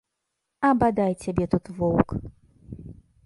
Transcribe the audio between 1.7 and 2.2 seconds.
воўк!